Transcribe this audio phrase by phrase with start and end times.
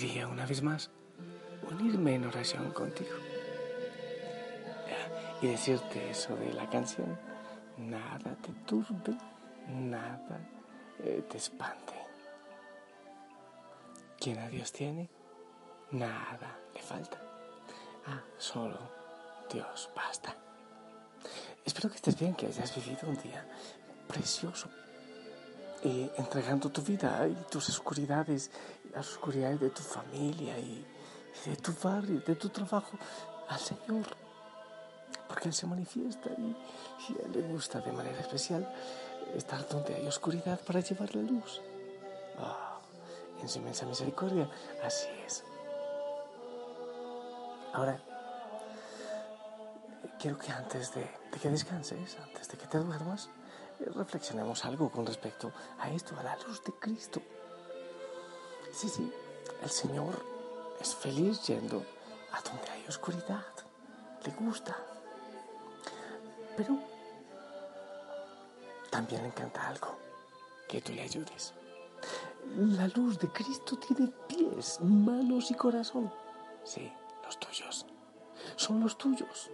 [0.00, 0.90] Alegría una vez más
[1.70, 3.16] unirme en oración contigo.
[5.42, 7.18] Y decirte eso de la canción,
[7.76, 9.14] nada te turbe,
[9.68, 10.40] nada
[11.00, 11.92] eh, te espante.
[14.18, 15.10] Quien a Dios tiene,
[15.90, 17.20] nada le falta.
[18.06, 18.78] Ah, solo
[19.52, 20.34] Dios basta.
[21.62, 23.46] Espero que estés bien, que hayas vivido un día
[24.08, 24.70] precioso,
[25.84, 28.50] eh, entregando tu vida y tus oscuridades,
[28.94, 30.84] las oscuridades de tu familia y
[31.46, 32.98] de tu barrio, de tu trabajo
[33.48, 34.04] al Señor.
[35.28, 36.56] Porque Él se manifiesta y,
[37.12, 38.72] a Él le gusta de manera especial
[39.34, 41.60] estar donde hay oscuridad para llevar la luz.
[42.38, 42.70] Ah
[43.42, 44.48] en su inmensa misericordia.
[44.82, 45.44] Así es.
[47.72, 48.00] Ahora,
[50.18, 51.08] quiero que antes de,
[51.40, 53.30] que descanses, antes de que te duermas,
[53.80, 57.22] eh, reflexionemos algo con respecto a esto, a la luz de Cristo.
[58.72, 59.12] Sí, sí,
[59.62, 60.24] el Señor
[60.80, 61.84] es feliz yendo
[62.32, 63.44] a donde hay oscuridad.
[64.24, 64.76] Le gusta.
[66.56, 66.78] Pero
[68.90, 69.96] también le encanta algo,
[70.68, 71.54] que tú le ayudes.
[72.56, 76.12] La luz de Cristo tiene pies, manos y corazón.
[76.64, 76.90] Sí,
[77.24, 77.86] los tuyos.
[78.56, 79.50] Son los tuyos.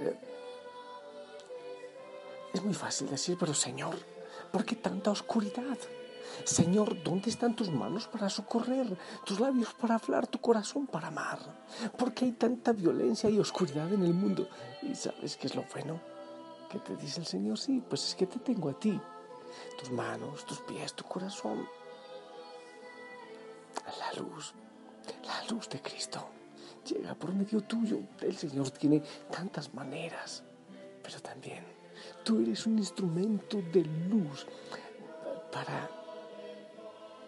[0.00, 0.18] Eh,
[2.52, 3.96] es muy fácil decir, pero Señor,
[4.52, 5.78] ¿por qué tanta oscuridad?
[6.44, 11.38] Señor, ¿dónde están tus manos para socorrer, tus labios para hablar, tu corazón para amar?
[11.96, 14.48] ¿Por qué hay tanta violencia y oscuridad en el mundo?
[14.82, 16.00] ¿Y sabes qué es lo bueno?
[16.70, 17.58] ¿Qué te dice el Señor?
[17.58, 19.00] Sí, pues es que te tengo a ti
[19.78, 21.68] tus manos, tus pies, tu corazón.
[23.98, 24.54] La luz,
[25.24, 26.26] la luz de Cristo
[26.84, 27.98] llega por medio tuyo.
[28.20, 30.42] El Señor tiene tantas maneras,
[31.02, 31.64] pero también
[32.24, 34.46] tú eres un instrumento de luz
[35.52, 35.88] para,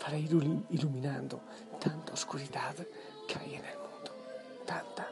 [0.00, 0.32] para ir
[0.70, 1.40] iluminando
[1.78, 2.74] tanta oscuridad
[3.28, 4.12] que hay en el mundo.
[4.66, 5.08] Tanta.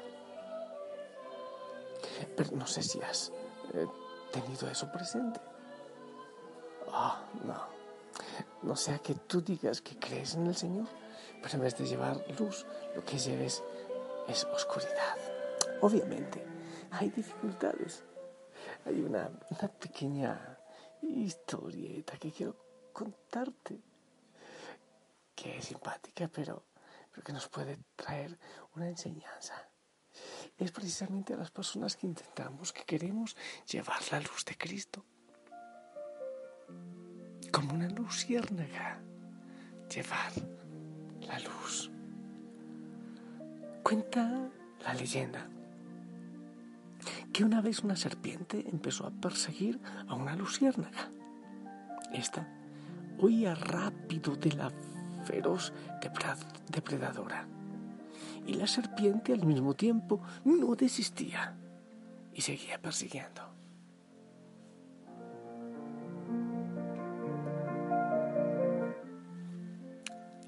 [2.37, 3.32] Pero no sé si has
[3.75, 3.87] eh,
[4.32, 5.41] tenido eso presente.
[6.93, 7.78] Oh, no.
[8.62, 10.88] No sea que tú digas que crees en el Señor,
[11.43, 13.62] pero en vez de llevar luz, lo que lleves
[14.27, 15.16] es oscuridad.
[15.81, 16.44] Obviamente,
[16.91, 18.04] hay dificultades.
[18.84, 19.31] Hay una,
[19.78, 20.59] pequeña
[21.03, 22.56] historieta que quiero
[22.93, 23.81] contarte,
[25.38, 26.66] que es simpática, pero,
[27.25, 28.38] que nos puede traer
[28.75, 29.54] una enseñanza.
[30.56, 35.04] Es precisamente a las personas que intentamos, que queremos llevar la luz de Cristo
[37.53, 39.00] como una luciérnaga,
[39.93, 40.32] llevar
[41.21, 41.91] la luz.
[43.82, 44.50] Cuenta
[44.81, 45.48] la leyenda
[47.32, 51.10] que una vez una serpiente empezó a perseguir a una luciérnaga.
[52.12, 52.48] Esta
[53.19, 54.71] huía rápido de la
[55.28, 55.72] feroz
[56.72, 57.47] depredadora
[58.47, 61.55] y la serpiente al mismo tiempo no desistía
[62.33, 63.43] y seguía persiguiendo.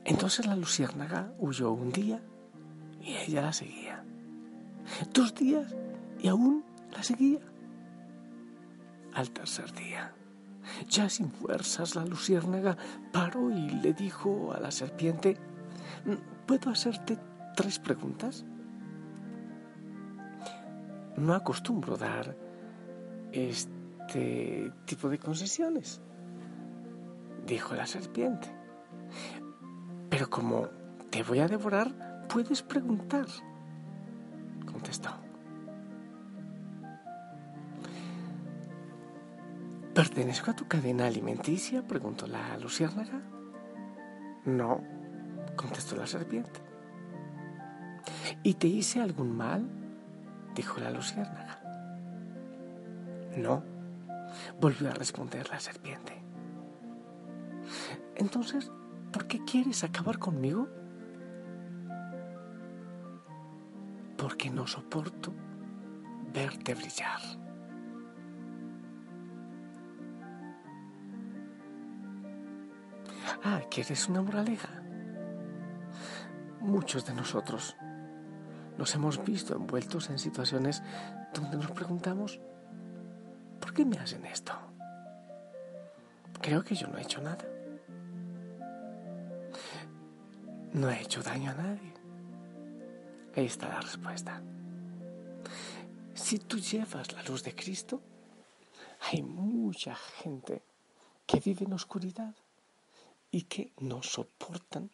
[0.05, 2.23] Entonces la luciérnaga huyó un día
[3.03, 4.03] y ella la seguía.
[5.12, 5.75] Dos días
[6.19, 7.41] y aún la seguía.
[9.12, 10.15] Al tercer día,
[10.88, 12.76] ya sin fuerzas, la luciérnaga
[13.12, 15.37] paró y le dijo a la serpiente,
[16.46, 17.19] ¿puedo hacerte
[17.56, 18.44] tres preguntas?
[21.17, 22.37] No acostumbro dar
[23.32, 26.00] este tipo de concesiones,
[27.46, 28.49] dijo la serpiente.
[30.08, 30.69] Pero como
[31.11, 33.26] te voy a devorar, puedes preguntar,
[34.70, 35.30] contestó.
[40.20, 41.81] ¿Pertenezco a tu cadena alimenticia?
[41.81, 43.22] preguntó la luciérnaga.
[44.44, 44.82] No,
[45.56, 46.61] contestó la serpiente.
[48.43, 49.67] ¿Y te hice algún mal?
[50.55, 51.62] dijo la luciérnaga.
[53.38, 53.64] No,
[54.61, 56.12] volvió a responder la serpiente.
[58.17, 58.70] Entonces,
[59.11, 60.69] ¿Por qué quieres acabar conmigo?
[64.19, 65.32] Porque no soporto
[66.31, 67.40] verte brillar.
[73.43, 74.69] Ah, ¿quieres una moraleja?
[76.61, 77.77] Muchos de nosotros
[78.77, 80.82] nos hemos visto envueltos en situaciones
[81.35, 82.41] donde nos preguntamos,
[83.61, 84.53] ¿por qué me hacen esto?
[86.41, 87.44] Creo que yo no he hecho nada.
[90.73, 91.93] no he hecho daño a nadie.
[93.37, 94.43] Ahí está la respuesta.
[96.15, 98.00] Si tú llevas la luz de Cristo,
[99.00, 100.62] hay mucha gente
[101.27, 102.35] que vive en oscuridad,
[103.31, 104.91] y que no soportan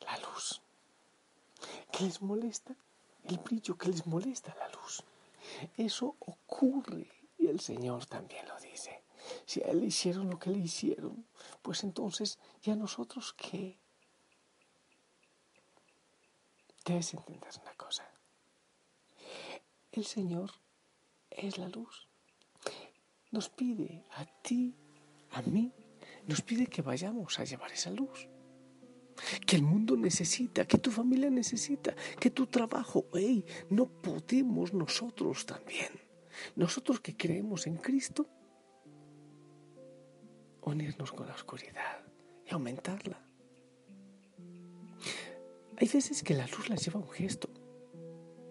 [0.00, 0.60] la luz.
[1.92, 2.74] ¿Qué les molesta?
[3.24, 5.02] El brillo que les molesta la luz.
[5.76, 7.08] Eso ocurre
[7.38, 9.02] y el Señor también lo dice.
[9.46, 11.26] Si a Él le hicieron lo que le hicieron,
[11.62, 13.78] pues entonces, ¿y a nosotros qué?
[16.84, 18.08] Debes entender una cosa.
[19.92, 20.52] El Señor
[21.30, 22.08] es la luz.
[23.30, 24.74] Nos pide a ti,
[25.32, 25.72] a mí,
[26.30, 28.28] nos pide que vayamos a llevar esa luz.
[29.44, 35.44] Que el mundo necesita, que tu familia necesita, que tu trabajo, hey, no podemos nosotros
[35.44, 35.90] también.
[36.54, 38.28] Nosotros que creemos en Cristo,
[40.62, 41.98] unirnos con la oscuridad
[42.46, 43.20] y aumentarla.
[45.78, 47.50] Hay veces que la luz la lleva un gesto,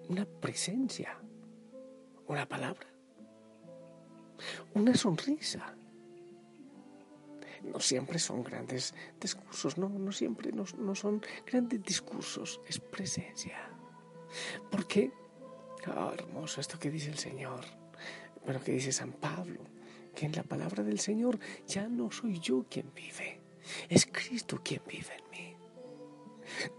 [0.09, 1.17] una presencia,
[2.27, 2.87] una palabra,
[4.73, 5.78] una sonrisa.
[7.63, 13.69] No siempre son grandes discursos, no, no siempre no, no son grandes discursos, es presencia.
[14.71, 15.11] Porque,
[15.87, 17.65] oh, hermoso esto que dice el Señor,
[18.45, 19.61] pero que dice San Pablo,
[20.15, 23.41] que en la palabra del Señor ya no soy yo quien vive,
[23.89, 25.55] es Cristo quien vive en mí.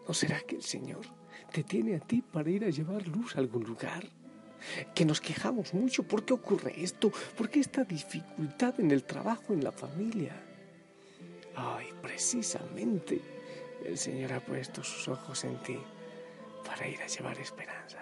[0.06, 1.06] ¿No será que el Señor
[1.52, 4.04] te tiene a ti para ir a llevar luz a algún lugar?
[4.94, 6.02] Que nos quejamos mucho.
[6.02, 7.10] ¿Por qué ocurre esto?
[7.36, 10.34] ¿Por qué esta dificultad en el trabajo, en la familia?
[11.56, 13.20] Ay, precisamente
[13.84, 15.78] el Señor ha puesto sus ojos en ti
[16.64, 17.98] para ir a llevar esperanza,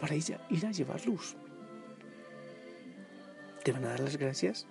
[0.00, 0.34] para ir
[0.66, 1.36] a, llevar luz.
[3.62, 4.66] ¿Te van a dar las gracias?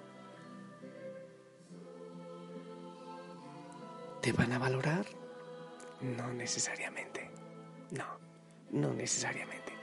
[4.21, 5.05] ¿Te van a valorar?
[6.01, 7.29] No necesariamente.
[7.91, 8.05] No,
[8.71, 9.73] no necesariamente.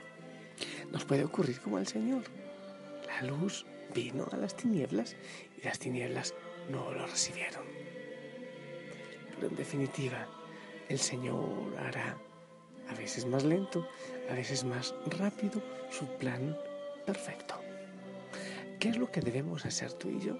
[0.91, 2.23] Nos puede ocurrir como al Señor.
[3.07, 5.15] La luz vino a las tinieblas
[5.57, 6.35] y las tinieblas
[6.69, 7.63] no lo recibieron.
[9.35, 10.27] Pero en definitiva,
[10.87, 12.17] el Señor hará
[12.89, 13.87] a veces más lento,
[14.29, 15.61] a veces más rápido
[15.91, 16.57] su plan
[17.05, 17.55] perfecto.
[18.79, 20.37] ¿Qué es lo que debemos hacer tú y yo?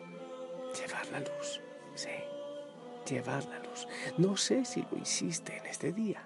[0.74, 1.62] Llevar la luz,
[1.96, 2.10] sí
[3.10, 3.88] llevar la luz.
[4.18, 6.22] No sé si lo hiciste en este día.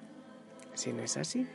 [0.73, 1.47] Si no es así,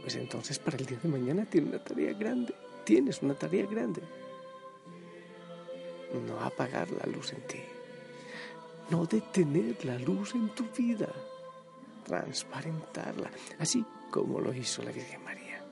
[0.00, 2.54] pues entonces para el día de mañana tienes una tarea grande.
[2.84, 4.02] Tienes una tarea grande.
[6.26, 7.60] No apagar la luz en ti.
[8.90, 11.08] No detener la luz en tu vida.
[12.04, 13.30] Transparentarla.
[13.58, 15.62] Así como lo hizo la Virgen María.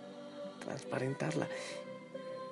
[0.60, 1.48] Transparentarla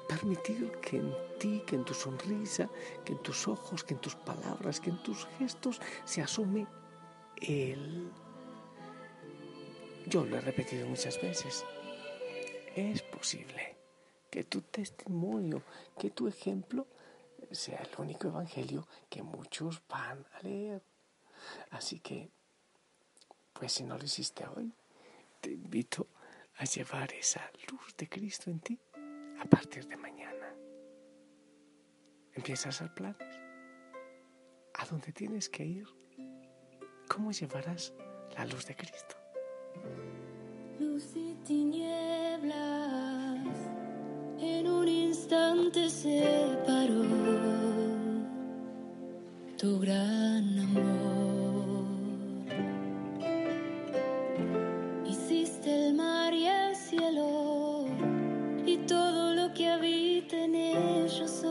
[0.08, 2.68] permitir que en ti, que en tu sonrisa,
[3.04, 6.66] que en tus ojos, que en tus palabras, que en tus gestos se asome
[7.40, 8.10] Él.
[10.06, 11.64] Yo lo he repetido muchas veces.
[12.76, 13.76] Es posible
[14.30, 15.62] que tu testimonio,
[15.98, 16.86] que tu ejemplo
[17.50, 20.82] sea el único evangelio que muchos van a leer.
[21.70, 22.30] Así que,
[23.52, 24.72] pues si no lo hiciste hoy,
[25.40, 26.08] te invito
[26.56, 28.80] a llevar esa luz de Cristo en ti
[29.40, 30.54] a partir de mañana.
[32.32, 33.36] Empiezas a hacer planes.
[34.74, 35.86] ¿A dónde tienes que ir?
[37.08, 37.94] ¿Cómo llevarás
[38.36, 39.16] la luz de Cristo?
[40.78, 41.34] Luz y
[44.44, 46.22] en un instante se
[46.66, 47.02] paró
[49.56, 51.84] tu gran amor.
[55.06, 57.86] Hiciste el mar y el cielo
[58.66, 59.24] y todo
[59.54, 61.44] que habita en ellos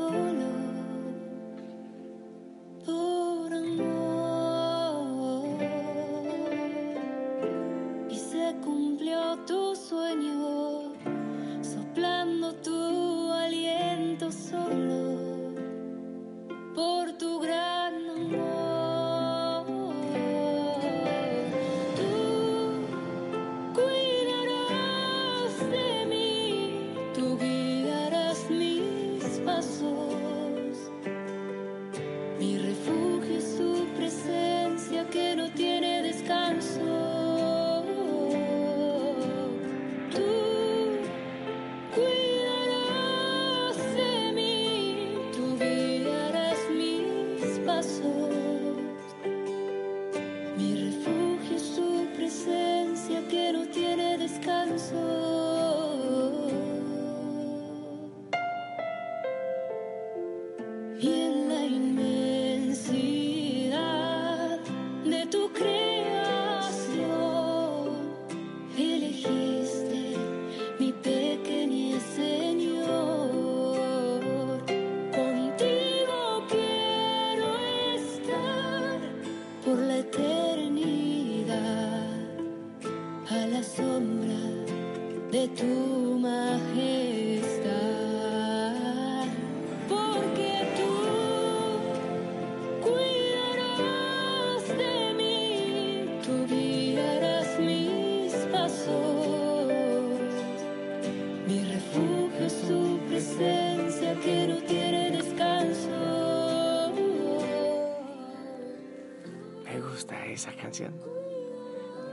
[110.43, 110.93] esa canción.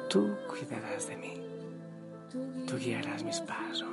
[0.08, 1.42] Tú cuidarás de mí.
[2.66, 3.88] Tú guiarás mis pasos.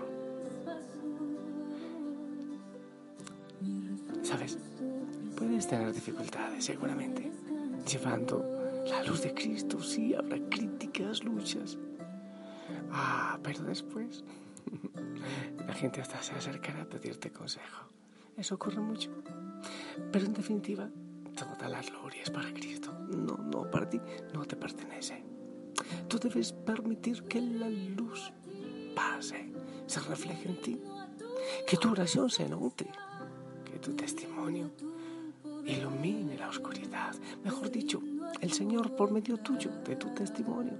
[4.21, 4.59] ¿Sabes?
[5.35, 7.31] Puedes tener dificultades seguramente.
[7.91, 11.79] Llevando la luz de Cristo, sí, habrá críticas, luchas.
[12.91, 14.23] Ah, pero después
[15.67, 17.87] la gente hasta se acercará a pedirte consejo.
[18.37, 19.09] Eso ocurre mucho.
[20.11, 20.89] Pero en definitiva,
[21.37, 22.91] toda la gloria es para Cristo.
[23.09, 24.01] No, no, para ti
[24.33, 25.23] no te pertenece.
[26.07, 28.33] Tú debes permitir que la luz
[28.95, 29.51] pase,
[29.85, 30.81] se refleje en ti.
[31.67, 32.87] Que tu oración se note.
[33.63, 34.71] Que tu testimonio
[35.65, 37.15] ilumine la oscuridad.
[37.43, 38.01] Mejor dicho,
[38.41, 40.73] el Señor por medio tuyo, de tu testimonio.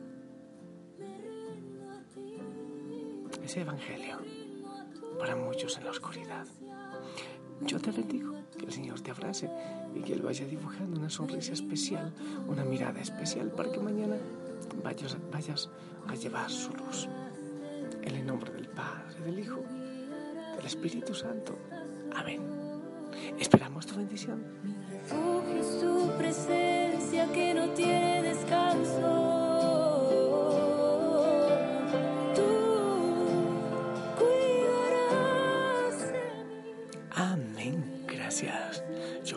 [3.44, 4.18] Ese Evangelio
[5.20, 6.48] para muchos en la oscuridad.
[7.62, 9.50] Yo te bendigo, que el Señor te abrace
[9.98, 12.14] y que Él vaya dibujando una sonrisa especial,
[12.48, 14.16] una mirada especial para que mañana
[14.84, 15.70] vayas, vayas
[16.08, 17.08] a llevar su luz.
[18.04, 19.62] En el nombre del Padre, del Hijo,
[20.56, 21.58] del Espíritu Santo.
[22.16, 22.42] Amén.
[23.40, 24.44] Esperamos tu bendición.
[26.18, 29.27] Presencia que no tiene descanso.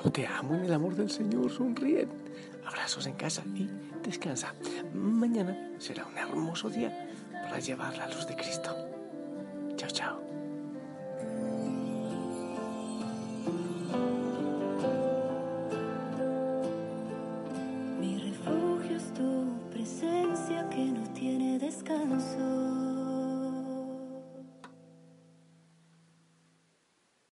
[0.08, 1.50] Te amo en el amor del Señor.
[1.50, 2.08] Sonríen.
[2.66, 3.68] Abrazos en casa y
[4.02, 4.54] descansa.
[4.94, 8.74] Mañana será un hermoso día para llevar la luz de Cristo.
[9.76, 10.29] Chao, chao.